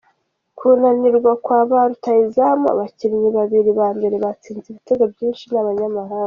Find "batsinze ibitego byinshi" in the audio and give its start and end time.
4.23-5.43